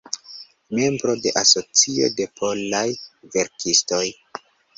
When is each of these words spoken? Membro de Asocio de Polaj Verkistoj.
Membro 0.77 1.13
de 1.25 1.29
Asocio 1.41 2.07
de 2.21 2.27
Polaj 2.41 2.87
Verkistoj. 3.37 4.03